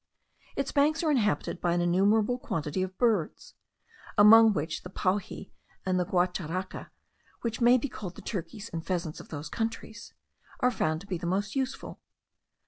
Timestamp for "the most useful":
11.19-12.01